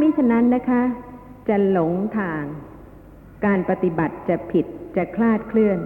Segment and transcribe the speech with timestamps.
[0.00, 0.82] มิฉะนั้นนะคะ
[1.48, 2.42] จะหลงทาง
[3.44, 5.78] การปฏิบัติจะผิดจะคลาดเคลื่อน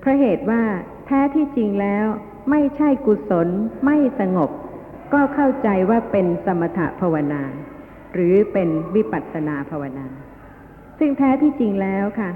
[0.00, 0.62] เพราะเหตุว่า
[1.06, 2.06] แท้ที่จริงแล้ว
[2.50, 3.48] ไม่ใช่กุศล
[3.84, 4.50] ไม่สงบ
[5.12, 7.42] ก็เข้าใจว่าเป็นสมถภาวนา
[8.14, 10.06] หรือเป็นวิปัสสนาภาวนา
[10.98, 12.30] ซึ่งแท้ที่จริงแล้วค่ะ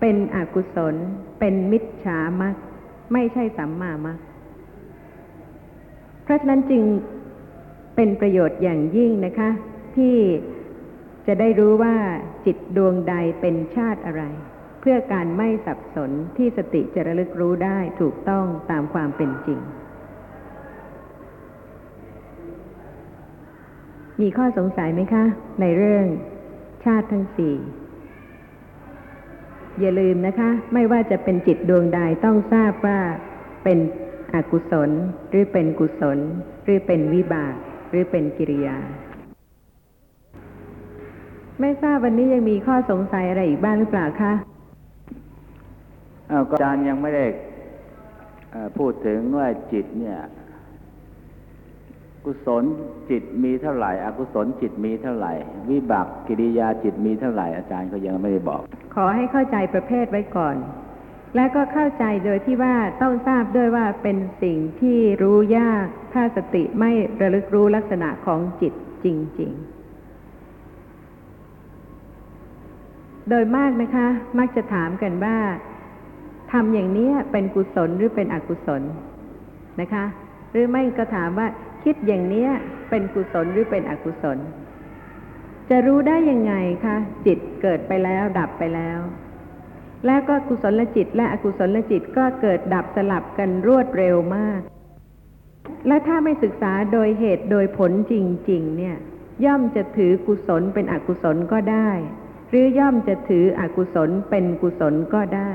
[0.00, 0.94] เป็นอกุศล
[1.40, 2.54] เป็นมิจฉามัก
[3.12, 4.18] ไม่ใช่สัมมามัก
[6.24, 6.82] เพราะฉะนั้นจึง
[7.96, 9.50] เป็นประโยชน์อย่างยิ่งนะคะ
[9.96, 10.18] ที่
[11.26, 11.96] จะได้รู้ว่า
[12.46, 14.22] จิตดวงใดเป็นชาติอะไร
[14.80, 19.60] เพื่อการไม่สับสนที่สติจะระลึกรู้ได้ถูกต้องตามความเป็นจริง
[24.20, 25.24] มีข้อสงสัยไหมคะ
[25.60, 26.06] ในเรื่อง
[26.84, 27.54] ชาติทั้งสี่
[29.80, 32.98] อย่าลืมนะคะ ไม่ว่าจะเป็นจิตดวงใดต้องทราบว่า
[33.64, 33.78] เป็น
[34.34, 34.90] อกุศล
[35.28, 36.18] หรือเป็นกุศล
[36.64, 37.54] หรือเป็นวิบาก
[37.90, 38.78] หรือเป็นกิริยา
[41.60, 44.32] ไม่ทราบวันนี้ยังมีข้อสงสัยอะไรอีกบ้างหรือเปล่าคะ
[46.30, 47.26] อ้าวก็อาจารย์ยังไม่ได้
[48.50, 50.18] เอ่อพูดถึงว่าจิตเนี่ย
[52.24, 52.64] กุศล
[53.10, 55.32] จิตมีเท่าไหร่ อกุศลจิตมีเท่าไหร่
[55.70, 58.62] วิบากกิริยาจิตมีเท่าไหร่ อาจารย์ก็ยังไม่ได้บอก
[58.94, 60.56] ขอให้เข้าใจประเภทไว้ก่อน
[61.36, 68.72] และก็เข้าใจโดยที่ว่าต้องทราบด้วยว่าเป็นสิ่งที่รู้ยาก ถ้าสติไม่ระลึกรู้ลักษณะของจิต
[69.04, 69.06] จ
[69.40, 69.77] ริง ๆ
[73.28, 74.06] โดยมากนะคะ
[74.38, 75.36] มักจะถามกันว่า
[76.52, 78.82] ทำอย่างนี้เป็นกุศลหรือเป็นอกุศล
[79.80, 80.04] นะคะ
[80.52, 81.46] หรือไม่ก็ถามว่า
[81.84, 82.46] คิดอย่างนี้
[82.90, 84.38] เป็นกุศลหรือเป็นอกุศล
[85.70, 86.54] จะรู้ได้ยังไง
[86.84, 88.98] คะจิตเกิดไปแล้วดับไปแล้ว
[90.06, 94.60] แล้วก็กุศลจิต และอกุศลจิตก็เกิดดับสลับกันรวดเร็วมาก
[95.86, 98.14] และถ้าไม่ศึกษาโดยเหตุโดยผลจ
[98.50, 98.96] ริง ๆ เนี่ย
[99.44, 101.90] ย่อมจะถือกุศลเป็นอกุศลก็ได้
[102.48, 105.52] หรือย่อมจะถืออกุศลเป็นกุศลก็ได้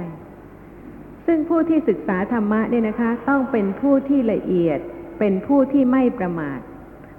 [1.26, 4.80] ซึ่งผู้ที่ศึกษาธรรมะเนี่ยนะคะ ต้องเป็นผู้ที่ละเอียด
[5.20, 6.60] เป็นผู้ที่ไม่ประมาท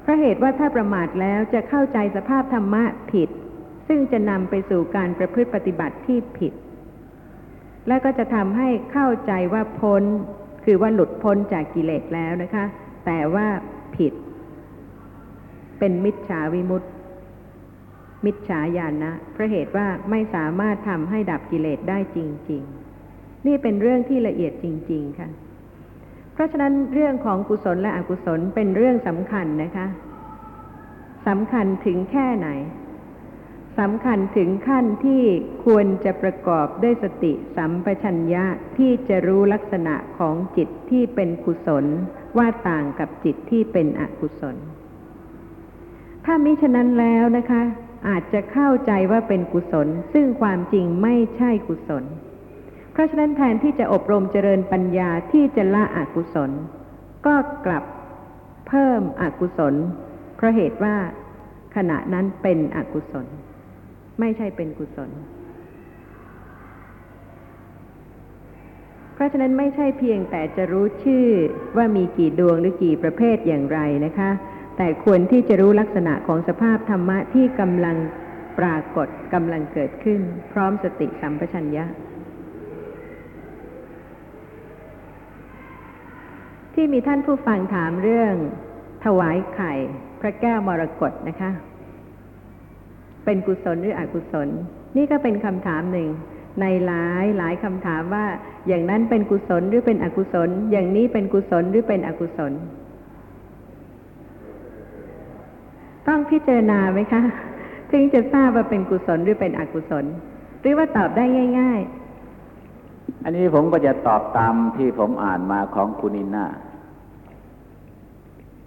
[0.03, 3.29] เพราะเหตุว่าถ้าประมาทแล้วจะเข้าใจสภาพธรรมะผิด
[3.89, 6.53] ซึ่งจะนำไปสู่การประพฤติปฏิบัติที่ผิด
[7.89, 10.03] และก็จะทำให้เข้าใจว่าพ้น
[10.65, 12.65] คือว่าหลุดพ้นจากกิเลสแล้วนะคะ
[13.07, 13.47] แต่ว่า
[13.97, 14.13] ผิด
[15.79, 16.89] เป็นมิจฉาวิมุตติ
[18.25, 22.19] มิจฉาญาณนะเพราะเหตุว่าไม่สามารถทำให้ดับกิเลสได้จ
[22.51, 22.63] ริง
[23.05, 25.29] ๆ นี่เป็นเรื่องที่ละเอียดจริง ๆ ค่ะ
[26.33, 29.87] เพราะฉะนั้นเรื่องของกุศลและอกุศลเป็นเรื่องสำคัญนะคะ
[31.27, 32.49] สำคัญถึงแค่ไหน
[33.79, 35.23] สำคัญถึงขั้นที่
[35.65, 38.45] ควรจะประกอบด้วยสติสัมปชัญญะ
[38.79, 41.85] ที่จะรู้ลักษณะของจิตที่เป็นกุศล
[42.39, 44.57] ว่าต่างกับจิตที่เป็นอกุศล
[46.25, 47.63] ถ้ามิฉะนั้นแล้วนะคะ
[48.09, 52.05] อาจจะเข้าใจว่าเป็นกุศล ซึ่งความจริงไม่ใช่กุศล
[52.93, 56.51] เพราะฉะนั้นแทนที่จะอบรมเจริญปัญญาที่จะละอกุศล
[57.27, 57.35] ก็
[57.67, 57.85] กลับ
[58.69, 59.75] เพิ่มอกุศล
[60.37, 60.97] เพราะเหตุว่า
[61.77, 63.27] ขณะนั้นเป็นอกุศล
[64.21, 65.11] ไม่ใช่เป็นกุศล
[69.15, 71.27] เพราะฉะนั้นไม่ใช่เพียงแต่จะรู้ชื่อ
[71.77, 74.31] ว่ามีกี่ดวงหรือกี่ประเภทอย่างไรนะคะ
[74.77, 77.97] แต่ควรที่จะรู้ลักษณะของสภาพธรรมะที่กำลัง
[78.59, 80.21] ปรากฏกำลังเกิดขึ้น
[80.53, 81.85] พร้อมสติสัมปชัญญะ
[86.75, 88.35] ที่มีท่านผู้ฟังถามเรื่อง
[89.05, 89.73] ถวายไข่
[90.21, 91.51] พระแก้วมรกตนะคะ
[93.25, 94.49] เป็นกุศลหรืออกุศล
[94.97, 96.09] นี่ก็เป็นคำถามหนึ่ง
[96.61, 98.27] ในหลายหลายคำถามว่า
[98.69, 102.53] อย่างนั้นเป็นกุศลหรือเป็นอกุศล อย่างนี้เป็นกุศลหรือเป็นอกุศล
[106.09, 107.23] ต้องพิจารณาไหมคะ
[107.91, 110.05] ถึงจะทราบว่าเป็นกุศลหรือเป็นอกุศล
[110.61, 111.25] หรือว่าตอบได้
[111.61, 111.81] ง่าย
[112.53, 116.47] ๆ อันนี้ผมก็จะตอบตามที่ผมอ่านมาของคุณอินนา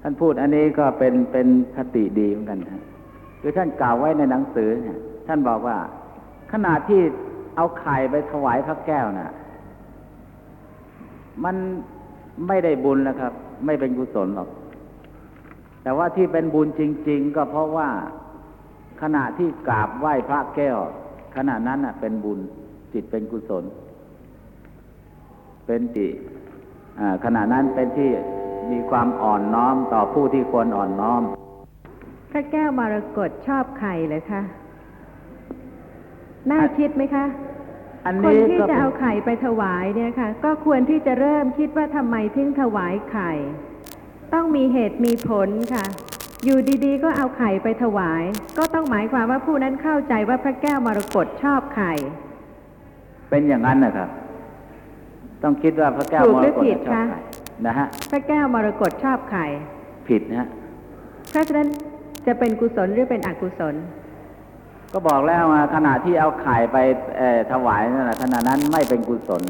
[0.01, 2.83] ท่านพูดอันนี้ก็เป็นเป็นคติดีเหมือนกันนะ
[3.41, 5.77] คือท่านกล่าวไว้ในหนังสือเนี่ยท่านบอกว่า
[6.51, 7.01] ขณะที่
[7.55, 9.33] เอาไข่ไปถวายพระแก้วน่ะ
[11.43, 11.55] มัน
[12.47, 13.33] ไม่ได้บุญแล้วครับ
[13.65, 14.49] ไม่เป็นกุศลหรอก
[15.87, 17.89] แต่ว่าที่เป็นบุญจริง ๆ ก็เพราะว่า
[19.01, 20.79] ขณะที่กราบไหว้พระแก้ว
[21.35, 22.39] ขณะนั้นน่ะเป็นบุญ
[22.93, 23.63] จิตเป็นกุศล
[25.65, 26.07] เป็นจิ
[26.99, 28.11] อ่าขณะนั้นเป็นที่
[28.71, 34.41] มีความอ่อนน้อมต่อผู้ที่ควรอ่อนน้อมๆพระแก้วมรกตชอบไข่เลยคะ
[36.51, 37.25] น่าคิดไหมคะ
[38.05, 43.33] อันคนนี้ที่ก็จะเอาไข่ไปถวายเนี่ยค่ะ ก็ควรที่จะเริ่มคิดว่าทำไมถึงถวายไข่
[44.33, 45.85] ต้องมีเหตุมีผลค่ะ
[46.45, 48.23] อยู่ดีๆ ก็เอาไข่ไปถวาย
[48.57, 51.93] ก็ต้องหมายความว่าผู้นั้นเข้าใจว่าพระแก้วมรกตชอบไข่
[53.29, 54.09] เป็นอย่างนั้นนะครับ
[55.43, 57.21] ต้องคิดว่าพระแก้วถูกมหรรือกตผิดชอบคะไข่
[57.67, 59.45] นะฮะพระแก้วมรกตชอบไข่
[60.07, 60.47] ผิดนะฮะ
[61.29, 61.67] เพราะฉะนั้น
[62.27, 63.75] จะเป็นกุศลหรือเป็นอกุศล
[64.93, 66.77] ก็บอกแล้วว่าขณะที่เอาไข่ไป
[67.17, 69.41] เอ่อถวายนั่นแหละขณะนั้นไม่เป็นกุศล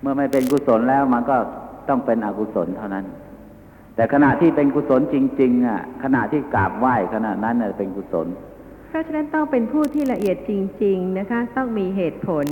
[0.00, 1.36] เมื่อไม่เป็นกุศลแล้วมันก็
[1.88, 3.04] ต้องเป็นอกุศลเท่านั้น
[3.96, 8.26] แต่ขณะที่เป็นกุศลจริงๆอะขณะที่กราบไหว้ขณะนั้นน่ะเป็นกุศล
[8.88, 10.52] เพราะฉะนั้นต้องเป็นผู้ที่ละเอียดจ
[10.84, 12.46] ริง ๆนะคะ ต้องมีเหตุผล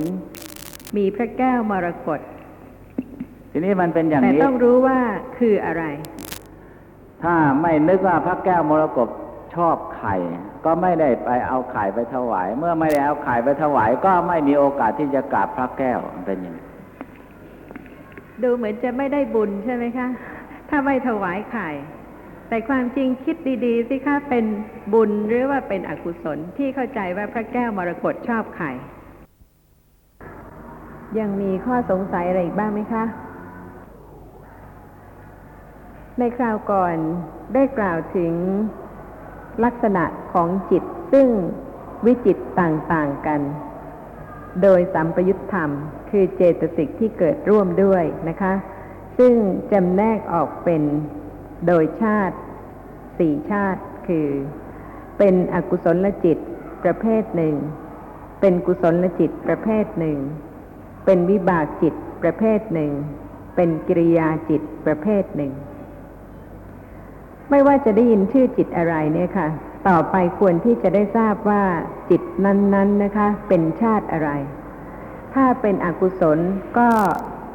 [0.97, 2.21] มีพระแก้วมรกต
[3.51, 4.99] ทีนี้มันเป็นอย่างแต่นี้ต้องรู้ว่า
[5.39, 5.85] คืออะไร
[7.23, 9.09] ถ้าไม่นึกว่าพระแก้วมรกต
[9.55, 10.15] ชอบไข่
[10.65, 16.67] ก็ไม่ได้ไปเอาไข่ไปถวาย เมื่อไม่ได้เอาไข่ไปถวาย ก็ไม่มีโอกาสที่จะกราบพระแก้วมันเป็นอย่างนี้
[18.43, 20.09] ดูเหมือนจะไม่ได้บุญใช่ไหมคะ
[20.75, 21.71] ถ้าไม่ถวายไข่
[22.49, 23.37] แต่ความจริงคิด
[23.67, 24.45] ดีๆสิคะเป็น
[24.93, 28.71] บุญหรือว่าเป็นอกุศลที่เข้าใจว่าพระแก้วมรกตชอบไข่
[31.19, 33.05] ยังมีข้อสงสัยอะไรอีกบ้างไหมคะ
[36.19, 36.97] ในคราวก่อน
[37.55, 38.33] ได้กล่าวถึง
[39.65, 41.29] ลักษณะของจิตซึ่ง
[42.07, 43.41] วิจิตต่างๆกัน
[44.63, 45.71] โดยสัมปยุตธรรม
[46.11, 48.55] คือเจตสิกที่เกิดร่วมด้วยนะคะ
[49.19, 49.35] ซึ่ง
[49.73, 50.83] จำแนกออกเป็น
[51.67, 52.37] โดยชาติ
[53.19, 54.29] สี่ชาติคือ
[55.19, 56.39] เป็นอกุศลจิต
[56.85, 57.55] ประเภทหนึ่ง
[58.41, 60.19] เป็นกุศลจิตประเภทหนึ่ง
[61.05, 62.93] เป็นวิบากจิตประเภทหนึ่ง
[63.57, 65.53] เป็นกิริยาจิตประเภทหนึ่ง
[67.51, 69.49] ไม่ว่าจะได้ยินชื่อจิตอะไรเนี่ยค่ะ
[69.89, 71.65] ต่อไปควรที่จะได้ทราบว่า
[72.11, 74.31] จิตนั้นๆนะคะ เป็นชาติอะไร
[75.35, 76.39] ถ้าเป็นอกุศล
[76.79, 76.89] ก็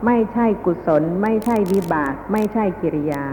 [0.06, 3.24] ไม่ใช่กุศล ไม่ใช่วิบาก ไม่ใช่กิริยา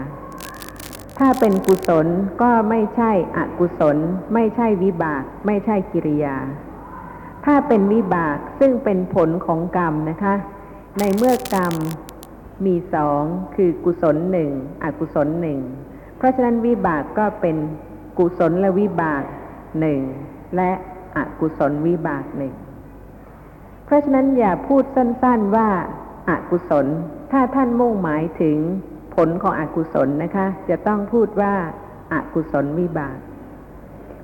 [1.19, 2.07] ถ้าเป็นกุศล
[2.41, 3.97] ก็ไม่ใช่อกุศล
[4.33, 6.37] ไม่ใช่วิบาก ไม่ใช่กิริยา
[7.45, 10.35] ถ้าเป็นวิบากซึ่งเป็นผลของกรรมนะคะ
[10.99, 11.73] ในเมื่อกรรม
[12.65, 13.21] มีสอง
[13.55, 14.51] คือกุศลหนึ่ง
[14.83, 15.59] อกุศลหนึ่ง
[16.17, 17.55] เพราะฉะนั้นวิบากก็เป็น
[18.17, 19.23] กุศลและวิบาก
[19.79, 19.99] หนึ่ง
[20.55, 20.71] และ
[21.17, 22.53] อกุศลวิบากหนึ่ง
[23.85, 25.69] เพราะฉะนั้นอย่าพูดสั้น ๆว่า
[26.29, 26.85] อกุศล
[27.31, 28.57] ถ้าท่านมุ่งหมายถึง
[29.15, 31.53] ผลของอกุศลนะคะ จะต้องพูดว่า
[32.13, 33.17] อากุศลวิบาก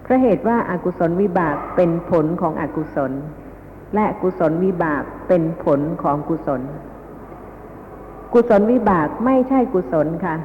[0.03, 3.11] เพราะเหตุว่าอากุศลวิบากเป็นผลของอกุศล
[3.95, 6.61] และกุศลวิบากเป็นผลของกุศล
[8.33, 10.35] กุศลวิบากไม่ใช่กุศลค่ะ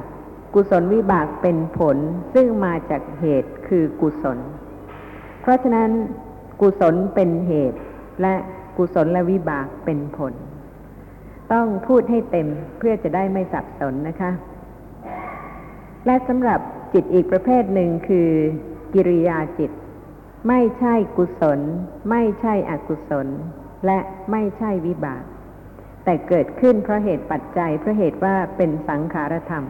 [0.53, 1.97] กุศลวิบากเป็นผล
[2.33, 4.37] ซึ่งมาจากเหตุคือกุศล
[5.41, 5.89] เพราะฉะนั้น
[6.61, 7.79] กุศลเป็นเหตุ
[8.21, 8.33] และ
[8.77, 10.33] กุศลและวิบากเป็นผล
[11.53, 12.47] ต้องพูดให้เต็ม
[12.77, 14.31] เพื่อจะได้ไม่สับสนนะคะ
[16.05, 16.59] และสำหรับ
[16.93, 18.29] จิตอีกประเภทหนึ่งคือ
[18.93, 19.71] กิริยาจิต
[20.47, 21.59] ไม่ใช่กุศล
[22.09, 23.27] ไม่ใช่อกุศล
[23.85, 23.99] และ
[24.31, 25.23] ไม่ใช่วิบาก
[26.03, 29.63] แต่เกิดขึ้นเพราะเหตุปัจจัยเพราะเหตุว่าเป็นสังขารธรรม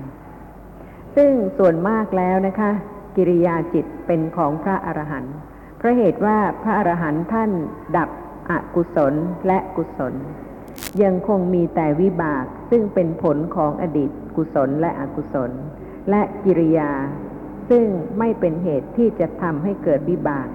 [1.15, 2.71] ซึ่งส่วนมากแล้วนะคะ
[3.15, 5.35] กิริยาจิตเป็นของพระอรหันต์
[5.77, 7.51] เพราะเหตุว่าพระอรหันต์ท่าน
[7.97, 8.09] ดับ
[8.49, 9.13] อกุศล
[9.47, 10.13] และกุศล
[11.03, 15.51] ยังคงมีแต่วิบากซึ่งเป็นผลของอดีตกุศลและอกุศล
[16.09, 16.91] และกิริยา
[17.69, 17.85] ซึ่ง
[18.19, 20.47] ไม่เป็นเหตุที่จะทำให้เกิดวิบาก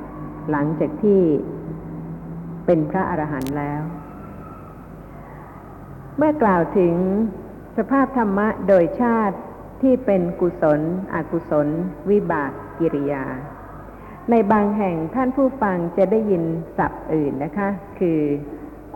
[0.51, 1.21] หลังจากที่
[2.67, 3.83] เป็นพระอรหันต์แล้ว
[6.17, 6.95] เมื่อกล่าวถึง
[7.77, 9.37] สภาพธรรมะโดยชาติ
[9.83, 10.81] ที่เป็นกุศล
[11.15, 11.69] อกุศล
[12.11, 13.25] วิบากกิริยา
[14.31, 16.45] ในบางแห่งท่านผู้ฟังจะได้ยิน
[16.79, 17.69] ศัพท์อื่นนะคะ
[17.99, 18.21] คือ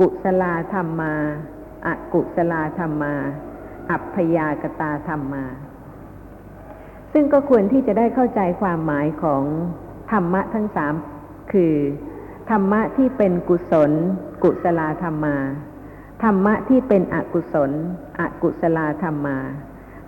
[0.01, 1.15] กุศลาธรรมา
[1.87, 3.15] อากุศลาธรรมา
[3.91, 5.45] อัพพยากตาธรรมา
[7.13, 9.43] ซึ่งก็ควรที่จะได้เข้าใจความหมายของ
[10.13, 10.95] ธรรมะทั้งสาม
[11.53, 11.75] คือ
[12.51, 13.93] ธรรมะที่เป็นกุศล
[14.45, 15.37] กุศลาธรรมา
[16.23, 17.71] ธรรมะที่เป็นอกุศล
[18.21, 19.39] อกุศลาธรรมา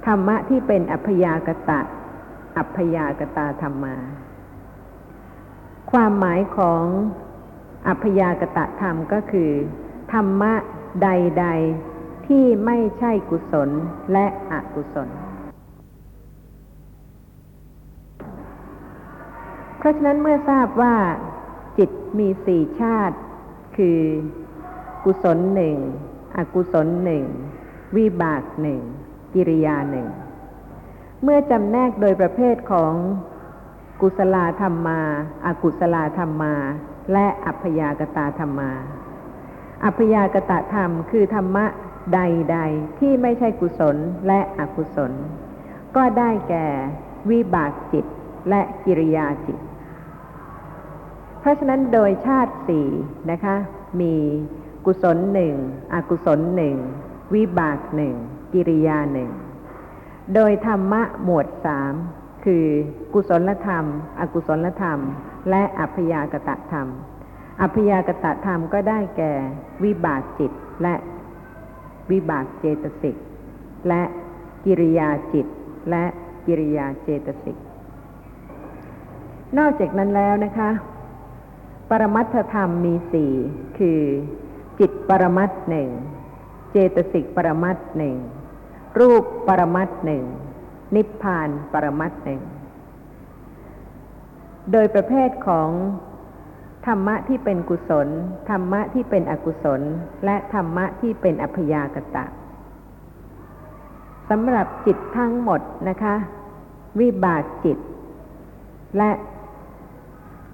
[0.06, 1.80] ธรรมะที่เป็นอัพยากตะ
[2.56, 3.94] อัพยากตาธรรมา
[5.90, 6.82] ความหมายของ
[7.88, 9.50] อัพยากตะธรรมก็คือ
[10.12, 10.54] ธรรมะ
[11.02, 11.46] ใด
[11.86, 13.70] ๆ ที่ไม่ใช่กุศล
[14.12, 15.08] และอกุศล
[19.78, 20.96] เพราะฉะนั้นเมื่อทราบว่า
[21.78, 23.16] จิตมีสี่ชาติ
[23.76, 24.00] คือ
[25.04, 25.76] กุศลหนึ่ง
[26.36, 27.24] อกุศลหนึ่ง
[27.96, 28.80] วิบากหนึ่ง
[29.34, 30.06] กิริยาหนึ่ง
[31.22, 32.92] เมื่อจำแนกโดยประเภทของ
[34.00, 35.00] กุศลาธรรมา
[35.46, 36.54] อากุศลาธรรมา
[37.12, 38.72] และอัพยากตาธรรมา
[39.84, 41.66] อัพยากตธรรมคือธรรมะ
[42.14, 43.96] ใด ๆ ที่ไม่ใช่กุศล
[44.26, 45.12] และอกุศล
[45.96, 46.66] ก็ได้แก่
[47.30, 48.04] วิบากจิต
[48.48, 49.58] และกิริยาจิต
[51.40, 52.88] เพราะฉะนั้นโดยชาติสี่
[53.30, 53.56] นะคะ
[54.00, 54.14] มี
[54.86, 55.54] กุศลหนึ่ง
[55.94, 56.76] อกุศลหนึ่ง
[57.34, 58.14] วิบากหนึ่ง
[58.52, 59.30] กิริยาหนึ่ง
[60.34, 61.94] โดยธรรมะหมวดสาม
[62.52, 62.68] คือ
[63.14, 63.84] กุศลธรรม
[64.20, 64.98] อกุศลธรรม
[65.50, 66.88] และอัพยากตะธรรม
[67.60, 69.32] อัพยากตะธรรมก็ได้แก่
[69.84, 70.52] วิบากจิต
[70.82, 70.94] และ
[72.10, 73.16] วิบากเจตสิก
[73.88, 74.02] และ
[74.64, 75.46] กิริยาจิต
[75.90, 76.04] และ
[76.46, 77.56] กิริยาเจตสิก
[79.58, 80.70] นอกจากนั้นแล้วนะคะ
[81.90, 83.32] ปรมัตถธรรมมีสี่
[83.78, 84.00] คือ
[84.78, 85.88] จิตปรมัตหนึ่ง
[86.72, 88.16] เจตสิกปรมัตหนึ่ง
[88.98, 90.24] รูปปรมัตหนึ่ง
[90.94, 92.42] นิพพานปรมัตถ์หนึ่ง
[94.72, 95.68] โดยประเภทของ
[96.86, 98.08] ธรรมะที่เป็นกุศล
[98.50, 99.80] ธรรมะที่เป็นอกุศล
[100.24, 102.24] และธรรมะที่เป็นอัพยากตะ
[104.30, 106.14] สำหรับจิตทั้งหมดนะคะ
[107.00, 107.78] วิบากจิต
[108.96, 109.10] และ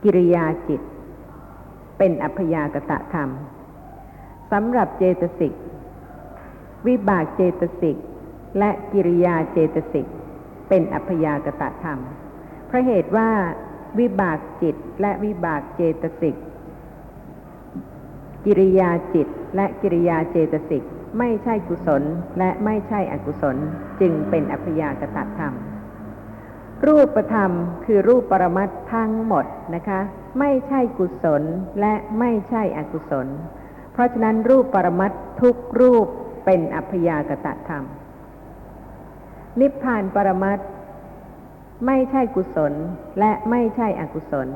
[0.03, 0.81] กิริยาจิต
[1.99, 3.29] เป็นอัพยากตะธรรม
[4.53, 5.53] สำหรับเจตสิก
[6.87, 7.97] วิบากเจตสิก
[8.59, 10.07] และกิริยาเจตสิก
[10.69, 11.99] เป็นอัพยากตะธรรม
[12.67, 13.31] เพราะเหตุว่า
[13.99, 16.37] วิบากจิตและวิบากเจตสิก
[18.45, 20.83] กิริยาจิตและกิริยาเจตสิก
[21.19, 22.03] ไม่ใช่กุศล
[22.39, 23.57] และไม่ใช่อกุศล
[24.01, 25.55] จึงเป็นอัพยากตะธรรม
[26.87, 27.51] รูปธรรม
[27.85, 30.01] คือรูปปรมัตทั้งหมดนะคะ
[30.39, 31.43] ไม่ใช่กุศล
[31.81, 33.27] และไม่ใช่อกุศล
[33.93, 36.07] เพราะฉะนั้นรูปปรมัตทุกรูป
[36.45, 37.85] เป็นอัพยากตะธรรม
[39.61, 40.59] นิพพานปรมัต
[41.87, 42.73] ไม่ใช่กุศล
[43.19, 44.49] และไม่ใช่อกุศล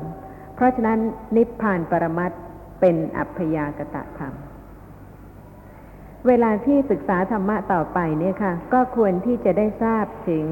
[0.55, 0.99] เพราะฉะนั้น
[1.35, 2.31] นิพพานปรมัต
[2.79, 4.33] เป็นอัพยากตะธรรม
[6.27, 10.45] เวลาที่ศึกษาธรรมะต่อไปเนี่ยค่ะ ก็ควรที่จะได้ทราบถึง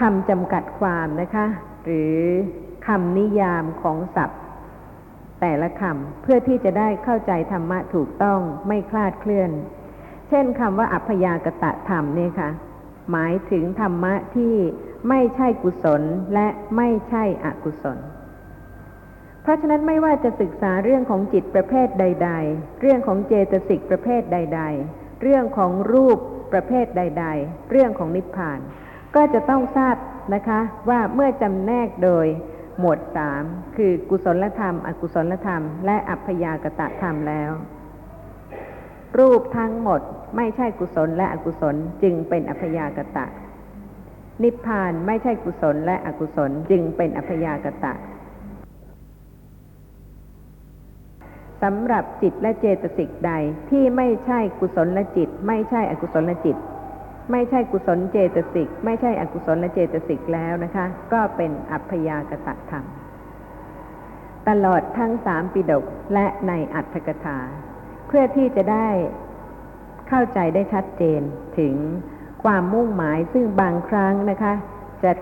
[0.00, 1.46] คำจำกัดความนะคะ
[1.84, 2.16] หรือ
[2.86, 4.40] คำนิยามของศัพท์
[5.40, 9.50] แต่ละคำเพื่อที่จะได้เข้าใจธรรมะถูกต้องไม่คลาดเคลื่อน
[10.28, 12.50] เช่นคำว่าอัพยากตะธรรมเนี่ยค่ะ
[13.10, 14.54] หมายถึงธรรมะที่
[15.08, 16.02] ไม่ใช่กุศล
[16.34, 17.98] และไม่ใช่อกุศล
[19.42, 26.18] เพราะฉะนั้นไม่ว่าจะศึกษาเรื่องของจิตประเภทใด ๆ เรื่องของเจตสิกประเภทใด ๆ เรื่องของรูป
[26.52, 28.58] ประเภทใด ๆ เรื่องของนิพพาน
[29.14, 29.96] ก็จะต้องทราบ
[30.34, 32.26] นะคะว่าเมื่อจำแนกโดย
[32.78, 33.42] หมวดสาม
[33.76, 37.50] คือกุศลธรรม อกุศลธรรม และอัพยากตะธรรมแล้ว
[39.18, 40.00] รูปทั้งหมด
[40.36, 43.26] ไม่ใช่กุศลและอกุศลจึงเป็นอัพยากตะ
[44.42, 47.94] นิพพานไม่ใช่กุศลและอกุศลจึงเป็นอัพยากตะ
[51.62, 53.32] สำหรับจิตและเจตสิกใด
[53.70, 56.56] ที่ไม่ใช่กุศลและจิต ไม่ใช่อกุศลและจิต
[57.30, 62.84] ไม่ใช่กุศลเจตสิก ไม่ใช่อกุศลและเจตสิกแล้วนะคะ ก็เป็นอัพยากตะธรรม
[64.48, 67.38] ตลอดทั้งสามปิฎกและในอัตถกถา
[68.12, 68.88] พื่อที่จะได้
[70.08, 71.20] เข้าใจได้ชัดเจน
[71.58, 71.74] ถึง
[72.44, 74.54] ความมุ่งหมายซึ่งบางครั้งนะคะ
[75.02, 75.12] จะ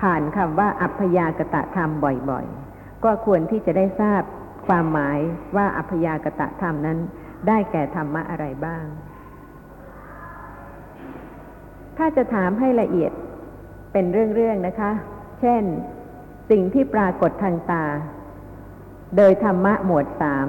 [0.00, 1.90] ผ่านคำว่าอัพยากตะธรรม
[2.30, 4.22] บ่อยๆ ก็ควรที่จะได้ทราบ
[4.66, 5.18] ความหมาย
[5.56, 6.98] ว่าอัพยากตะธรรมนั้น
[7.48, 8.84] ได้แก่ธรรมะอะไรบ้าง
[11.96, 13.12] ถ้าจะถามให้ละเอียด
[13.92, 14.92] เป็นเรื่องๆนะคะ
[15.40, 15.62] เช่น
[16.50, 17.84] สิ่งที่ปรากฏทางตา
[19.16, 20.48] โดยธรรมะหมวดสาม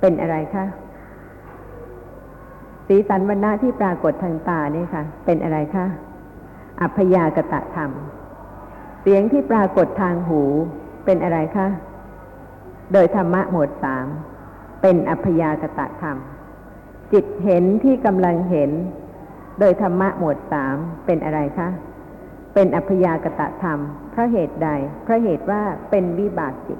[0.00, 0.64] เป็นอะไรคะ
[2.86, 5.86] สีสันวันณะที่ปรากฏทางตาเนี่ยค่ะ เป็นอะไรคะ
[6.80, 7.90] อัพยากตะธรรม
[9.00, 10.42] เสียงที่ปรากฏทางหู
[11.04, 11.66] เป็นอะไรคะ
[12.92, 14.06] โดยธรรมะหมวดสาม
[14.82, 16.16] เป็นอัพยากตะธรรม
[17.12, 18.70] จิตเห็นที่กำลังเห็น
[19.60, 20.76] โดยธรรมะหมวดสาม
[21.06, 21.68] เป็นอะไรคะ
[22.54, 23.78] เป็นอัพยากตะธรรม
[24.10, 24.68] เพราะเหตุใด
[25.02, 26.78] เพราะเหตุว่าเป็นวิบากจิต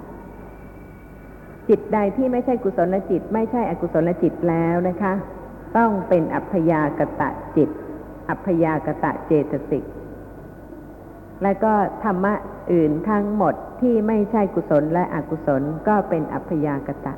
[1.69, 5.13] จิตใดที่ไม่ใช่กุศลจิต ไม่ใช่อกุศลจิตแล้วนะคะ
[5.77, 7.71] ต้องเป็นอัพยากตะจิต
[8.29, 9.85] อัพยากตะเจตสิก
[11.43, 11.73] และก็
[12.05, 12.35] ธรรมะ
[12.73, 17.15] อื่นทั้งหมดที่ไม่ใช่กุศลและอกุศลก็เป็นอัพยากตะ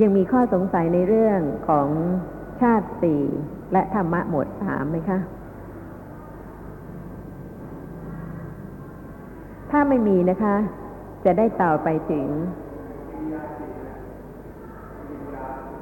[0.00, 1.88] ยังมีข้อสงสัยในเรื่องของ
[2.60, 3.22] ชาติสี่
[3.72, 5.18] และธรรมะหมวดสามไหมคะ
[9.70, 10.56] ถ้าไม่มีนะคะ
[11.24, 12.26] จะได้ต่อไปถึง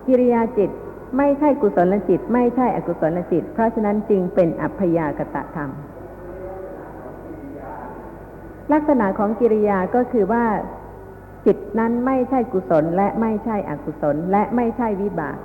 [0.07, 0.71] กิริยาจิต
[1.19, 5.71] ไม่ใช่กุศลจิต ไม่ใช่อกุศลจิต เพราะฉะนั้นจึงเป็นอัพยากตะธรรม
[8.73, 10.45] ลักษณะของกิริยาก็คือว่า
[11.47, 15.39] จิตนั้นไม่ใช่กุศลและไม่ใช่อกุศลและไม่ใช่วิบาก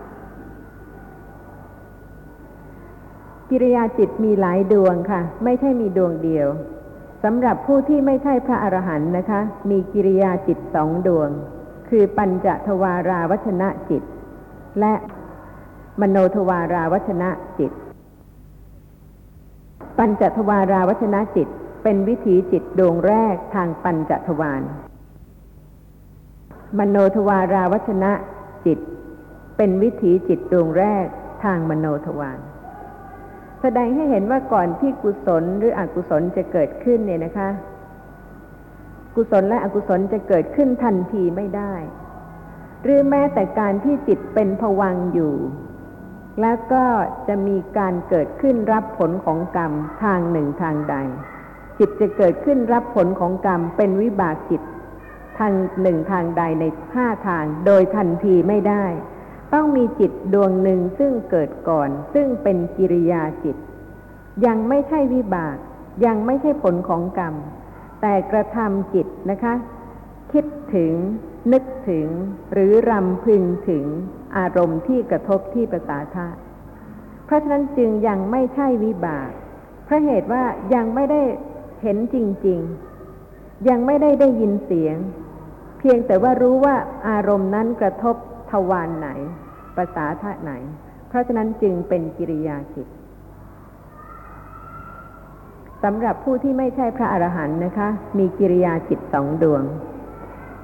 [3.49, 6.47] กิริยาจิตมีหลายดวงค่ะ ไม่ใช่มีดวงเดียว
[7.23, 9.39] สำหรับผู้ที่ไม่ใช่พระอรหันต์นะคะ
[9.69, 11.29] มีกิริยาจิตสองดวง
[11.89, 14.03] คือปัญจทวาราวัชนะจิต
[14.79, 14.93] และ
[16.01, 17.71] มโนทวาราวัชนะจิต
[19.97, 21.47] ปัญจทวาราวัชนะจิต
[21.83, 24.61] เป็นวิถีจิตดวงแรกทางปัญจทวาร
[26.79, 28.11] มโนทวาราวัชนะ
[28.65, 28.79] จิต
[29.57, 31.05] เป็นวิถีจิตดวงแรก
[31.43, 32.39] ทางมโนทวาร
[33.65, 37.49] แสดงให้เห็นว่าก่อนที่กุศลหรืออกุศลจะเกิดขึ้นเนี่ยนะคะ
[39.15, 41.73] กุศลและอกุศลจะเกิดขึ้นทันทีไม่ได้
[42.83, 45.33] หรือแม้แต่การที่จิตเป็นผวังอยู่
[46.41, 46.85] แล้วก็
[47.27, 49.71] จะมีการเกิดขึ้นรับผลของกรรม
[50.03, 50.95] ทางหนึ่งทางใด
[51.79, 54.61] จิตจะเกิดขึ้นรับผลของกรรมเป็นวิบากจิต
[55.39, 56.63] ทางหนึ่งทางใดใน
[56.95, 58.85] ห้าทางโดยทันทีไม่ได้
[59.53, 63.57] ต้องมีจิตดวงหนึ่งซึ่งเกิดก่อน ซึ่งเป็นกิริยาจิต
[64.45, 65.57] ยังไม่ใช่วิบาก
[66.05, 67.35] ยังไม่ใช่ผลของกรรม
[68.01, 69.53] แต่กระทำจิตนะคะ
[70.31, 70.45] คิด
[70.75, 70.93] ถึง
[71.51, 72.07] นึกถึง
[72.53, 73.85] หรือรำพึงถึง
[74.37, 76.27] อารมณ์ที่กระทบที่ประสาทะ
[77.25, 79.29] เพราะฉะนั้นจึงยังไม่ใช่วิบาก
[79.85, 80.43] เพราะเหตุว่า
[80.73, 81.21] ยังไม่ได้
[81.81, 82.17] เห็นจ
[82.47, 82.59] ริง
[83.15, 84.97] ๆ ยังไม่ได้ได้ยินเสียง
[85.79, 86.75] เพียงแต่ว่ารู้ว่า
[87.09, 88.15] อารมณ์นั้นกระทบ
[88.51, 89.09] ทวารไหน
[89.75, 90.51] ประสาทะไหน
[91.09, 92.87] เพราะฉะนั้นจึงเป็นกิริยาจิต
[95.83, 99.63] สำหรับผู้ที่ไม่ใช่พระอรหันต์นะคะ มีกิริยาจิตสองดวง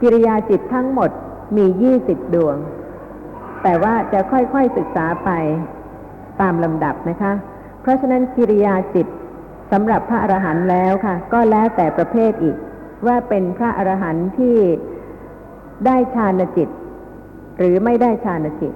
[0.02, 1.12] กิริยาจิตทั้งหมด
[1.58, 2.58] มียี่สิบดวง
[3.64, 5.30] แต่ว่าจะค่อยๆศึกษาไป
[6.42, 7.34] ตามลำดับนะคะ
[7.82, 9.08] เพราะฉะนั้นกิริยาจิต
[9.72, 12.58] สำหรับพระอรหันต์แล้วค่ะ ก็แล้วแต่ประเภทอีก
[13.08, 14.56] ว่าเป็นพระอรหันต์ที่
[15.86, 16.70] ได้ฌานจิต
[17.58, 18.74] หรือไม่ได้ฌานจิต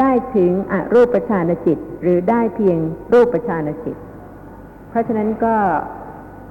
[0.00, 2.78] ได้ถึงอรูปฌานจิต หรือได้เพียง
[3.12, 3.96] รูปฌานจิต
[4.90, 5.56] เพราะฉะนั้นก็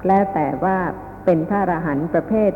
[0.06, 0.76] แล้วแต่ว่า
[1.24, 2.50] เป็นพระอรหันต์ประเภท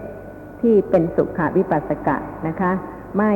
[0.60, 2.16] ที่เป็นสุขวิปัสสกะ
[2.48, 2.72] นะคะ
[3.18, 3.32] ไม่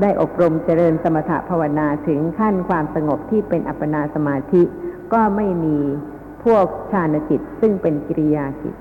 [0.00, 4.62] ได้อบรมเจริญสมถภาวนาถึงขั้นความสงบที่เป็นอัปปนาสมาธิ
[5.12, 5.78] ก็ไม่มี
[6.44, 8.74] พวกฌานจิตซึ่งเป็นกิริยาจิต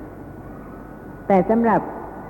[1.27, 1.81] แต่สำหรับ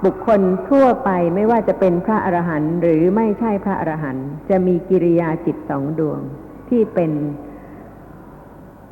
[0.06, 6.20] บุคคลทั่วไปไม่ว่าจะเป็นพระอรหันต์หรือไม่ใช่พระอรหันต์จะมีกิริยาจิตสองดวง
[6.70, 7.12] ที่เป็น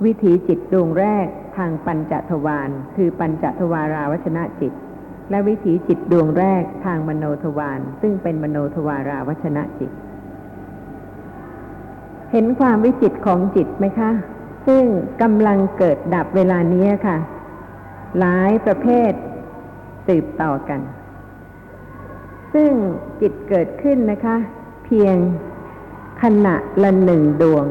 [0.05, 4.73] วิถีจิตดวงแรกทางปัญจทวารคือปัญจทวาราวชนะจิต
[5.29, 9.91] และวิถีจิตดวงแรกทางมโนทวารซึ่งเป็นมโนทวาราวชนะจิต
[12.31, 14.11] เห็นความวิจิตของจิตไหมคะ
[14.67, 14.83] ซึ่ง
[15.21, 17.17] กำลังเกิดดับเวลานี้ค่ะ
[18.19, 19.11] หลายประเภท
[20.07, 20.79] สืบต่อกัน
[22.53, 22.71] ซึ่ง
[23.21, 24.37] จิตเกิดขึ้นนะคะ
[24.85, 25.15] เพียง
[26.21, 27.65] ขณะละหนึ่งดวง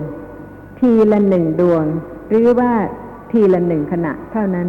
[0.78, 1.84] ทีละหนึ่งดวง
[2.28, 2.72] หรือว่า
[3.30, 4.68] ทีละหนึ่งขณะเท่านั้น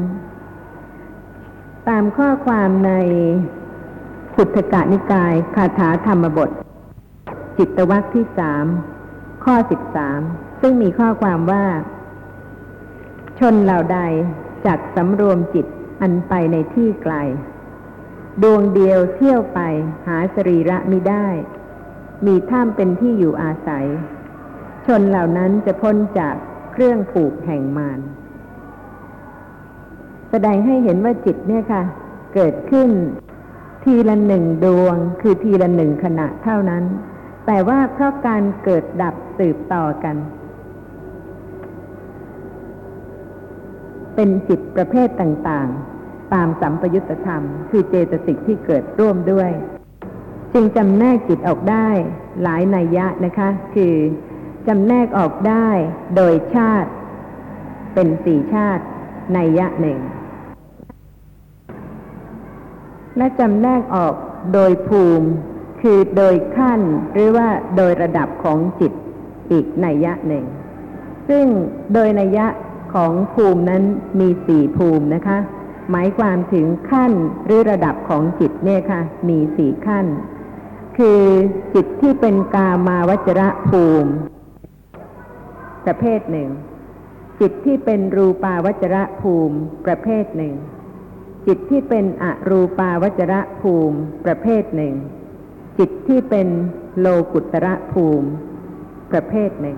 [1.87, 2.91] ตามข้อความใน
[4.35, 6.49] ขุทกานิกายคาถาธรรมบท
[7.57, 8.65] จิตวัคที่สาม
[9.43, 10.21] ข้อสิบสาม
[10.61, 11.65] ซึ่งมีข้อความว่า
[13.39, 13.99] ชนเหล่าใด
[14.65, 15.65] จักสำรวมจิต
[16.01, 17.15] อันไปในที่ไกล
[18.43, 19.59] ดวงเดียวเที่ยวไป
[20.07, 21.27] หาสรีระมิได้
[22.25, 23.85] มีถ้ำเป็นที่อยู่อาศัย
[24.85, 26.35] ชนเหล่านั้นจะพ้นจาก
[26.71, 27.99] เครื่องผูกแห่งมาร
[30.29, 31.83] แสดงให้เห็นว่าจิตเนี่ยค่ะ
[32.33, 32.89] เกิดขึ้น
[33.83, 36.83] ทีละหนึ่งดวง คือทีละหนึ่งขณะเท่านั้น
[37.45, 40.15] แต่ว่าเพราะการเกิดดับสืบต่อกัน
[44.15, 46.00] เป็นจิตประเภทต่าง ๆ
[46.33, 49.51] ตามสัมปยุตธรรม คือเจตสิกที่เกิดร่วมด้วย
[50.53, 51.87] จึงจำแนกจิตออกได้
[52.41, 53.95] หลายนัยยะนะคะ คือ
[54.67, 55.67] จำแนกออกได้
[56.15, 56.89] โดยชาติ
[57.93, 58.83] เป็นสี่ชาติ
[59.37, 59.99] นัยยะหนึ่ง
[63.17, 64.13] และจำแนกออก
[64.53, 65.29] โดยภูมิ
[65.81, 66.81] คือโดยขั้น
[67.13, 68.91] หรือว่าโดยระดับของจิต
[69.51, 70.45] อีกนัยยะหนึ่ง
[71.29, 71.45] ซึ่ง
[71.93, 72.47] โดยนัยยะ
[72.93, 73.83] ของภูมินั้น
[74.19, 75.37] มีสี่ภูมินะคะ
[75.91, 77.13] หมายความถึงขั้น
[77.45, 80.05] หรือระดับของจิตเนี่ยค่ะ มีสี่ขั้น
[80.97, 81.21] คือ
[81.73, 84.11] จิตที่เป็นกามาวจระภูมิ
[85.85, 86.49] ประเภทหนึ่ง
[87.39, 90.55] จิตที่เป็นรูปาวจระภูมิ ประเภทหนึ่ง
[91.47, 94.95] จิตที่เป็นอรูปาวจระภูมิ ประเภทหนึ่ง
[95.77, 96.47] จิตที่เป็น
[96.99, 98.27] โลกุตระภูมิ
[99.11, 99.77] ประเภทหนึ่ง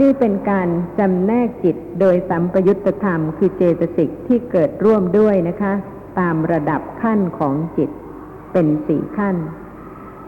[0.00, 5.72] นี่เป็นการจำแนกจิตโดยสัมปยุตธรรม คือเจตสิกที่เกิดร่วมด้วยนะคะ
[6.18, 7.90] ตามระดับขั้นของจิต
[8.52, 9.36] เป็นสี่ขั้น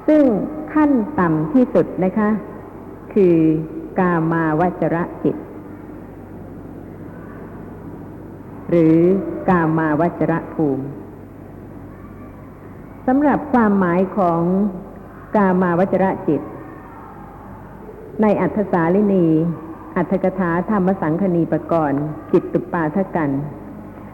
[0.09, 0.25] ซึ่ง
[0.75, 2.31] ขั้นต่ำที่สุดนะคะ
[3.15, 3.37] คือ
[3.99, 5.37] กามาวจระจิต
[8.71, 8.97] หรือ
[9.49, 10.85] กามาวจระภูมิ
[13.07, 14.41] สำหรับความหมายของ
[15.37, 16.41] กามาวจระจิต
[18.23, 19.27] ในอัธสาลินี
[19.97, 22.03] อัธกถาธรรมสังคณีปกรณ์
[22.33, 23.31] จิตตุปาทกัน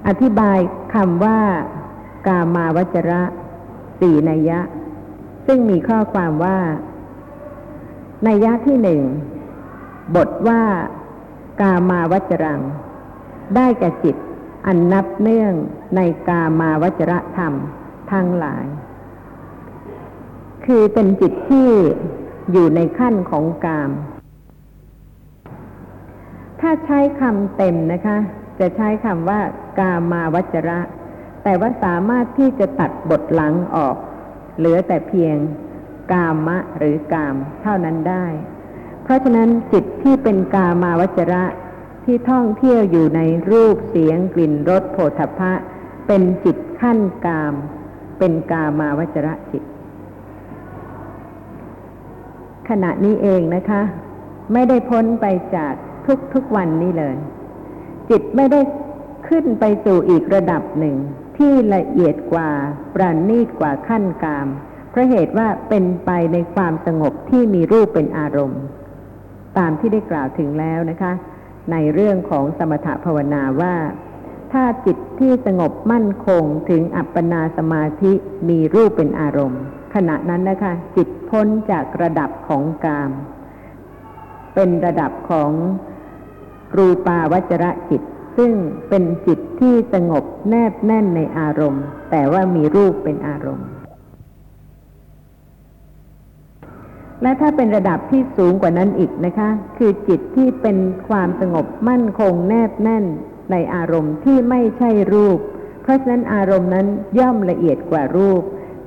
[0.07, 0.59] อธิบาย
[0.95, 1.39] คำว่า
[2.27, 3.23] กามาวจระ
[4.01, 4.61] สี่นัยยะ
[5.47, 6.59] ซึ่งมีข้อความว่า
[8.27, 9.03] นัยยะที่หนึ่ง
[10.17, 10.63] บทว่า
[11.61, 12.61] กามาวจรัง
[13.57, 14.17] ได้แก่จิต
[14.67, 15.55] อันนับเนื่อง
[15.97, 17.53] ในกามาวจระธรรม
[18.13, 18.65] ทั้งหลาย
[20.67, 21.71] คือเป็นจิตที่
[22.53, 23.91] อยู่ในขั้นของกาม
[26.61, 28.19] ถ้าใช้คำเต็มนะคะ
[28.61, 29.41] จะใช้คำว่า
[29.79, 30.81] กามาวจระ
[31.43, 33.97] แต่ว่าสามารถที่จะตัดบทหลังออก
[34.57, 35.37] เหลือแต่เพียง
[36.13, 38.27] กามะหรือกามเท่านั้นได้
[39.03, 41.45] เพราะฉะนั้นจิตที่เป็นกามาวจระ
[42.05, 45.53] ที่ท่องเที่ยวอยู่ในรูปเสียงกลิ่นรสโผฏฐะ
[46.07, 47.55] เป็นจิตขั้นกาม
[48.19, 49.63] เป็นกามาวจระจิต
[52.71, 53.83] ขณะนี้เองนะคะ
[54.53, 55.75] ไม่ได้พ้นไปจาก
[56.07, 57.17] ทุกทุกวันนี้เลย
[58.11, 58.61] จิตไม่ได้
[59.29, 60.97] ขึ้นไปสู่อีกระดับหนึ่ง
[61.37, 62.51] ที่ละเอียดกว่า
[62.95, 64.49] ปราณีตกว่าขั้นกาม
[64.91, 68.63] เพราะเหตุว่าเป็นไปในความสงบที่มีรูปเป็นอารมณ์
[69.59, 71.13] ตามที่ได้กล่าวถึงแล้วนะคะ
[71.73, 73.75] ในเรื่องของสมถภาวนาว่า
[74.59, 78.13] ถ้าจิตที่สงบมั่นคงถึงอัปปนาสมาธิ
[78.49, 79.63] มีรูปเป็นอารมณ์
[79.95, 83.11] ขณะนั้นนะคะ จิตพ้นจากระดับของกาม
[84.55, 85.51] เป็นระดับของ
[86.77, 88.03] รูปาวจระจิต
[88.37, 88.53] ซึ่ง
[88.89, 93.69] เป็นจิตที่สงบแนบแน่นในอารมณ์ แต่ว่ามีรูปเป็นอารมณ์
[97.23, 100.77] และถ้าเป็นระดับที่สูงกว่านั้นอีกนะคะ คือจิตที่เป็น
[101.09, 103.07] ความสงบมั่นคงแนบแน่น
[103.51, 105.39] ในอารมณ์ที่ไม่ใช่รูป
[105.83, 106.87] เพราะฉะนั้นอารมณ์นั้น
[107.19, 108.43] ย่อมละเอียดกว่ารูป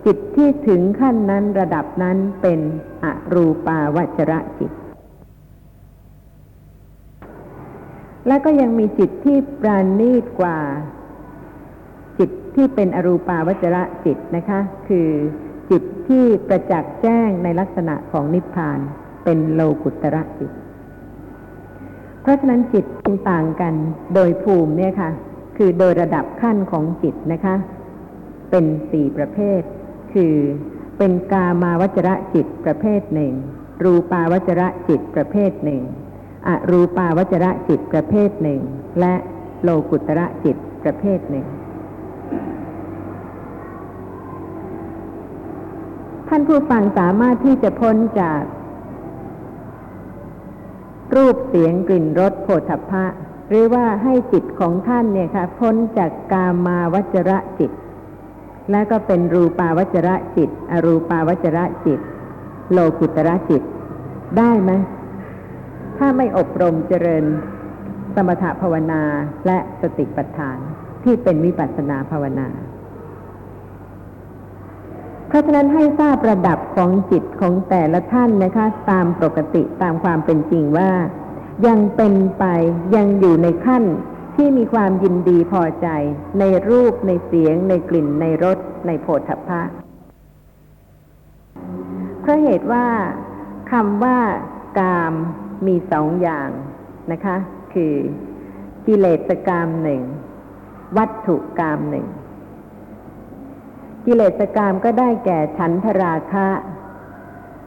[0.06, 2.60] จิตที่ถึงขั้นนั้นระดับนั้นเป็น
[3.04, 4.72] อรูปาวจระจิต
[8.28, 10.60] และก็ยังมีจิตที่ปราณีตกว่า
[12.20, 15.10] จิตที่เป็นอรูปาวจระจิตนะคะ คือ
[15.72, 18.80] จิตที่ประจักษ์แจ้งในลักษณะของนิพพาน
[19.24, 20.52] เป็นโลกุตระจิต
[22.28, 23.74] ราะฉะนั้นจิตต่างกัน
[24.16, 25.10] โดยภูมิเนี่ยค่ะ
[25.58, 27.56] คือโดยระดับขั้นของจิตนะคะ
[28.52, 29.62] เป็นสี่ประเภท
[30.14, 30.34] คือ
[30.98, 33.34] เป็นกามาวจระจิตประเภทหนึ่ง
[33.84, 35.82] รูปาวจระจิตประเภทหนึ่ง
[36.48, 38.62] อรูปาวจระจิตประเภทหนึ่ง
[39.00, 39.14] และ
[39.64, 41.46] โลกุตระจิตประเภทหนึ่ง
[46.28, 48.42] ท่านผู้ฟังสามารถที่จะพ้นจาก
[51.16, 53.06] รูปเสียงกลิ่นรสโผฏฐพะ
[53.50, 57.72] หรือว่าให้จิตของท่านเนี่ยค่ะพ้นจากกามาวจระจิต
[58.72, 62.00] และก็เป็นรูปาวจระจิต อรูปาวจระจิต
[62.72, 63.62] โลกุตระจิต
[64.38, 64.72] ได้ไหม
[65.98, 67.26] ถ้าไม่อบรมเจริญ
[68.16, 69.02] สมถภาวนา
[69.46, 70.58] และสติปัฏฐาน
[71.04, 72.48] ที่เป็นวิปัสสนาภาวนา
[75.38, 80.92] ราะฉะนั้นให้ทราบระดับของจิตของแต่ละท่านนะคะ ตามปกติตามความเป็นจริงว่า
[81.68, 82.46] ยังเป็นไป
[82.96, 83.84] ยังอยู่ในขั้น
[84.36, 85.88] ที่มีความยินดีพอใจ
[86.40, 89.62] ในรูปในเสียง ในกลิ่นในรสในโผฏฐัพพะ
[92.22, 92.88] เพราะเหตุว่า
[93.72, 94.20] คำว่า
[94.80, 95.14] กาม
[95.68, 96.50] มีสองอย่าง
[97.12, 97.38] นะคะ
[97.74, 97.94] คือ
[98.86, 100.02] กิเลสกามหนึ่ง
[100.98, 102.08] วัตถุกามหนึ่ง
[104.10, 106.48] กิเลสกามก็ได้แก่ฉันทราคะ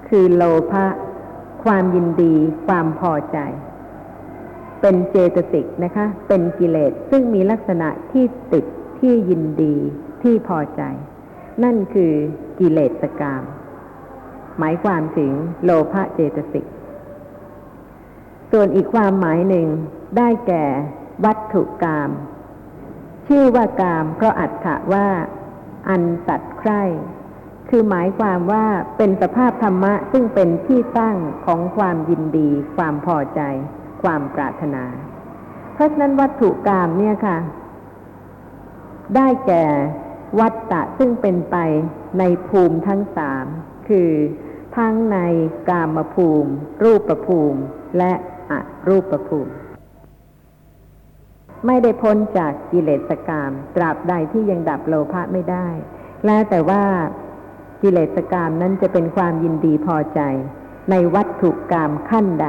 [0.08, 0.86] คือโลภะ
[1.64, 2.34] ความยินดี
[2.66, 3.38] ความพอใจ
[4.80, 8.64] เป็นเจตสิกนะคะ เป็นกิเลสซึ่งมีลักษณะที่ติด
[9.00, 9.76] ที่ยินดี
[10.22, 10.82] ที่พอใจ
[11.62, 12.12] นั่นคือ
[12.58, 13.42] กิเลสกาม
[14.58, 15.32] หมายความถึง
[15.64, 16.66] โลภะเจตสิก
[18.50, 19.66] ส่วนอีกความหมายหนึ่ง
[20.16, 20.64] ได้แก่
[21.24, 22.10] วัตถุกาม
[23.26, 25.08] ชื่อว่ากามเพราะอัตถะว่า
[25.88, 26.82] อันสัตว์ใคร่
[27.68, 28.64] คือหมายความว่า
[28.96, 31.16] เป็นสภาพธรรมะซึ่งเป็นที่ตั้ง
[31.46, 33.40] ของความยินดี ความพอใจ
[34.02, 34.84] ความปรารถนา
[35.74, 37.38] เพราะฉะนั้นวัตถุกามเนี่ยค่ะ
[39.16, 39.64] ได้แก่
[40.40, 41.56] วัตตะซึ่งเป็นไป
[42.18, 43.46] ในภูมิทั้งสาม
[43.88, 44.10] คือ
[44.76, 45.18] ทั้งใน
[45.68, 46.50] กามภูมิ
[46.84, 47.60] รูปภูมิ
[47.98, 48.12] และ
[48.50, 48.52] อ
[48.88, 49.52] รูปภูมิ
[51.66, 55.66] ไม่ได้พ้นจากกิเลสกามตราบใดที่ยังดับโลภะไม่ได้
[56.26, 56.82] แล้วแต่ว่า
[57.82, 60.20] กิเลสกามนั้นจะเป็นความยินดีพอใจ
[60.90, 62.46] ในวัตถุกามขั้นใด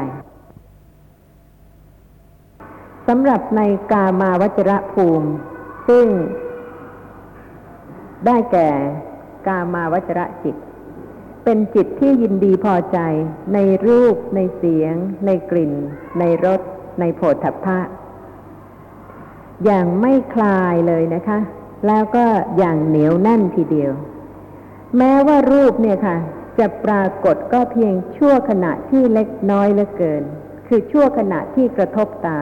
[3.08, 5.30] สำหรับในกามาวจระภูมิ
[5.88, 6.08] ซึ่ง
[8.26, 8.70] ได้แก่
[9.48, 10.56] กามาวจระจิต
[11.44, 13.00] เป็นจิตที่ยินดีพอใจ
[13.54, 14.94] ในรูป ในเสียง
[15.26, 15.74] ในกลิ่น
[16.20, 16.62] ในรส
[17.00, 17.80] ในโผฏฐัพพะ
[19.66, 21.40] อย่างไม่คลายเลยนะคะ
[21.88, 22.26] แล้วก็
[22.58, 23.94] อย่างเหนียวแน่นทีเดียว
[24.98, 26.18] แม้ว่ารูปเนี่ยค่ะ
[26.60, 30.24] จะปรากฏก็เพียงชั่วขณะที่เล็กน้อยเหลือเกิน
[30.68, 32.40] คือชั่วขณะที่กระทบตา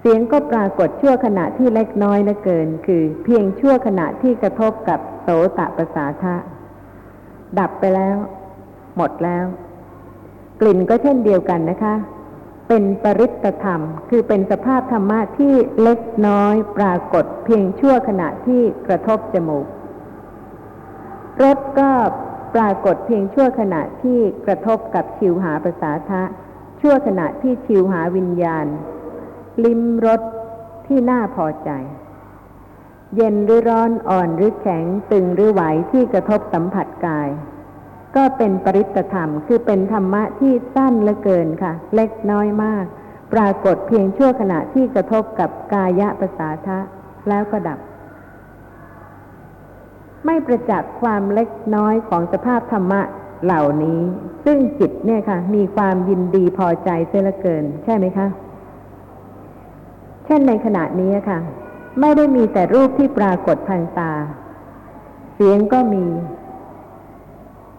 [0.00, 6.36] เสียงก็ปรากฏชั่วขณะที่เล็กน้อยเหลือเกิน คือเพียงชั่วขณะที่กระทบกับโสตประสาทะ
[7.58, 8.16] ดับไปแล้ว
[8.96, 9.44] หมดแล้ว
[10.60, 11.94] กลิ่นก็เช่นเดียวกันนะคะ
[12.68, 19.66] เป็นปริตธรรม คือเป็นสภาพธรรมะที่เล็กน้อยปรากฏเพียงชั่วขณะที่กระทบจมูก
[21.42, 21.90] รสก็
[22.54, 26.22] ปรากฏเพียงชั่วขณะที่กระทบกับชิวหาประสาทะ
[26.80, 28.66] ชั่วขณะที่ชิวหาวิญญาณ
[29.64, 30.20] ลิ้มรส
[30.86, 31.70] ที่น่าพอใจ
[33.16, 37.28] เย็นหรือร้อนอ่อนหรือแข็งตึงหรือไหวที่กระทบสัมผัสกาย
[38.16, 42.84] ก็เป็นปริตธรรม คือเป็นธรรมะที่สั้นเหลือเกินค่ะ เล็กน้อยมาก
[43.32, 46.78] ปรากฏเพียงชั่วขณะที่กระทบกับกายะประสาทะ
[47.28, 47.78] แล้วก็ดับ
[50.26, 53.00] ไม่ประจักษ์ความเล็กน้อยของสภาพธรรมะ
[53.44, 54.00] เหล่านี้
[54.44, 58.26] ซึ่งจิตเนี่ยค่ะ มีความยินดีพอใจเสียเหลือเกิน ใช่ไหมคะ
[60.24, 61.38] เช่นในขณะนี้ค่ะ
[62.00, 64.12] ไม่ได้มีแต่รูปที่ปรากฏทางตา
[65.34, 66.04] เสียงก็มี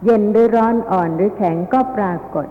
[0.04, 2.46] เย็นหรือร้อนอ่อนหรือแข็งก็ปรากฏ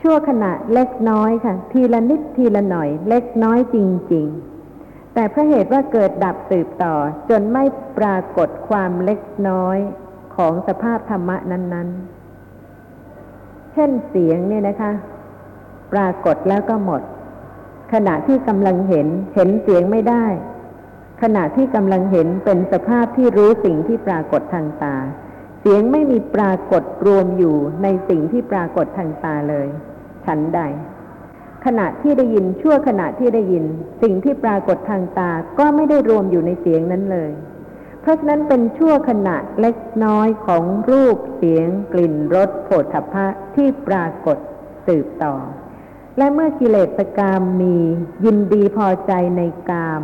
[0.00, 3.76] ชั่วขณะเล็กน้อยค่ะ ทีละนิดทีละหน่อย เล็กน้อยจ
[4.12, 4.26] ริง
[4.70, 6.94] ๆ แต่เพราะเหตุว่าเกิดดับสืบต่อ
[7.30, 7.64] จนไม่
[7.98, 9.78] ปรากฏความเล็กน้อย
[10.36, 11.88] ของสภาพธรรมะนั้น
[12.76, 14.92] ๆ เช่นเสียงเนี่ยนะคะ
[15.92, 17.02] ปรากฏแล้วก็หมด
[17.92, 20.24] ขณะที่กำลังเห็นเห็นเสียงไม่ได้
[21.22, 24.96] ขณะที่กำลังเห็นเป็นสภาพที่รู้สิ่งที่ปรากฏทางตา
[25.60, 29.68] เสียงไม่มีปรากฏรวมอยู่ในสิ่งที่ปรากฏทางตาเลย
[30.26, 30.60] ฉันใด
[31.64, 33.64] ขณะที่ได้ยินชั่วขณะที่ได้ยิน
[34.02, 37.30] สิ่งที่ปรากฏทางตาก็ไม่ได้รวมอยู่ในเสียงนั้นเลย
[38.00, 44.38] เพราะฉะนั้นเป็นชั่วขณะเล็กน้อยของรูปเสียง กลิ่นรสโผฏฐัพพะที่ปรากฏ
[44.86, 45.34] สืบต่อ
[46.18, 47.76] และเมื่อกิเลสกามมี
[48.24, 50.02] ยินดีพอใจในกาม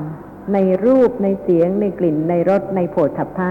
[0.53, 3.51] ในรูปในเสียงในกลิ่นในรสในโผฏฐัพพะ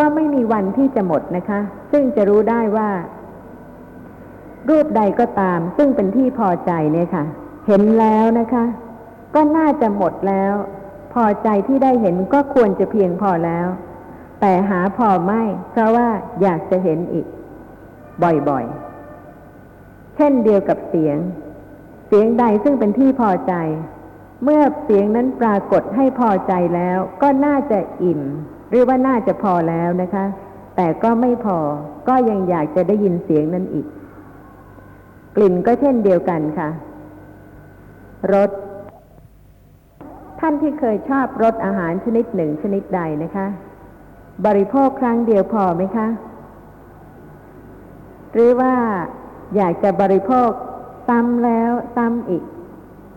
[0.00, 1.60] ก็ไม่มีวันที่จะหมดนะคะ
[1.92, 2.90] ซึ่งจะรู้ได้ว่า
[4.68, 7.24] รูปใดก็ตาม ซึ่งเป็นที่พอใจเนี่ยค่ะ
[7.66, 8.64] เห็นแล้วนะคะ
[9.34, 10.52] ก็น่าจะหมดแล้ว
[11.14, 13.66] พอใจที่ได้เห็นก็ควรจะเพียงพอแล้ว
[14.40, 16.08] แต่หาพอไม่ เพราะว่า
[16.42, 17.26] อยากจะเห็นอีก
[18.48, 21.18] บ่อยๆ เช่นเดียวกับเสียง
[22.08, 23.54] เสียงใดซึ่งเป็นที่พอใจ
[24.44, 28.22] เมื่อเสียงนั้นปรากฏให้พอใจแล้ว ก็น่าจะอิ่ม
[28.70, 30.24] หรือว่าน่าจะพอแล้วนะคะ
[30.76, 31.58] แต่ก็ไม่พอ
[32.08, 33.86] ก็ยังอยากจะได้ยินเสียงนั้นอีก
[35.36, 36.68] กลิ่นก็เช่นเดียวกันค่ะ
[38.34, 38.50] รส
[40.40, 43.46] ท่านที่เคยชอบรสอาหารชนิดหนึ่งชนิดใดนะคะ
[44.46, 46.08] บริโภคครั้งเดียวพอไหมคะ
[48.32, 48.74] หรือว่า
[49.56, 50.50] อยากจะบริโภค
[51.08, 52.42] ซ้ำแล้วซ้ำอีก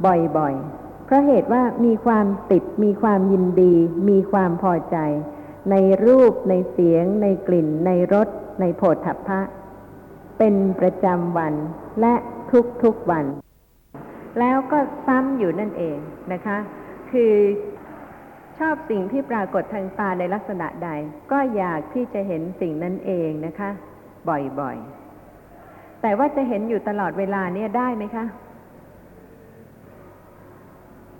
[0.06, 3.74] บ่อยๆ เพราะเหตุว่ามีความติดมีความยินดี
[4.10, 4.98] มีความพอใจ
[5.72, 8.28] ในรูปในเสียง ในกลิ่น ในรส
[8.62, 9.40] ในโผฏฐัพพะ
[10.38, 11.54] เป็นประจำวัน
[12.02, 12.14] และ
[12.84, 13.26] ทุกๆวัน
[14.40, 15.98] แล้วก็ซ้ำอยู่นั่นเอง
[16.34, 16.58] นะคะ
[17.12, 17.34] คือ
[18.60, 20.90] ชอบสิ่งที่ปรากฏทางตาในลักษณะใด
[21.32, 23.70] ก็อยากที่จะเห็นสิ่งนั้นเองนะคะ
[24.30, 28.26] บ่อยๆ แต่ว่าจะเห็นอยู่ตลอดเวลาเนี่ยได้ไหมคะ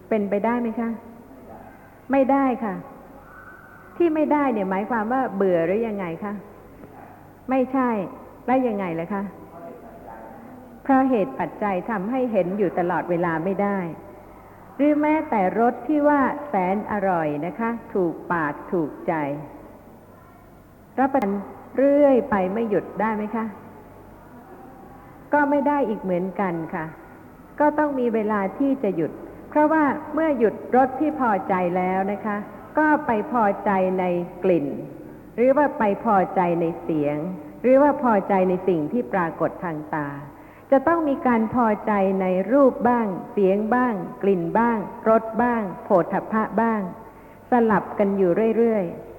[0.10, 0.90] เป็นไปได้ไหมคะ
[2.12, 2.74] ไม่ได้ค่ะ
[3.98, 6.34] ที่ไม่ได้เนี่ยหมายความว่าเบื่อหรือยังไงคะ
[7.50, 7.90] ไม่ใช่
[8.46, 9.24] แล้วยังไงล่ะคะ
[10.84, 13.78] เพราะเหตุปัจจัยทำให้เห็นอยู่ตลอดเวลาไม่ได้
[14.78, 19.14] หรือแม้แต่รสที่ว่าแสนอร่อยนะคะ ถูกปากถูกใจ
[21.00, 21.32] รับประทาน
[21.78, 23.46] เรื่อยไปไม่หยุดได้ไหมคะ
[25.34, 26.86] ก็ไม่ได้อีกเหมือนกันค่ะ
[27.60, 29.12] ก็ต้องมีเวลาที่จะหยุด
[29.50, 32.38] เพราะว่าเมื่อหยุดรสที่พอใจแล้วนะคะ
[32.78, 34.04] ก็ไปพอใจใน
[34.44, 34.68] กลิ่น
[35.36, 37.18] หรือว่าไปพอใจในเสียง
[37.62, 40.10] หรือว่าพอใจในสิ่งที่ปรากฏทางตา
[40.72, 44.78] จะต้องมีการพอใจในรูปบ้าง เสียงบ้าง กลิ่นบ้าง
[45.10, 46.82] รสบ้างโผฏฐัพพะบ้าง
[47.50, 49.13] สลับกันอยู่เรื่อยๆ